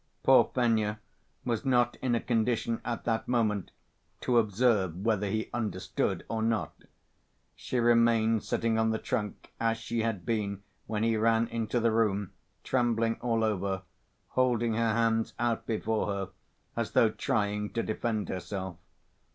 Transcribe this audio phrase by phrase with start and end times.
[0.23, 0.99] Poor Fenya
[1.45, 3.69] was not in a condition at that moment
[4.19, 6.73] to observe whether he understood or not.
[7.55, 11.91] She remained sitting on the trunk as she had been when he ran into the
[11.91, 12.31] room,
[12.63, 13.83] trembling all over,
[14.29, 16.29] holding her hands out before her
[16.75, 18.77] as though trying to defend herself.